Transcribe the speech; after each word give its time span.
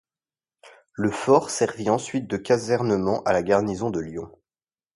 Le 0.93 1.11
fort 1.11 1.51
servit 1.51 1.91
ensuite 1.91 2.25
de 2.27 2.35
casernement 2.37 3.21
à 3.21 3.33
la 3.33 3.43
garnison 3.43 3.91
de 3.91 3.99
Lyon. 3.99 4.31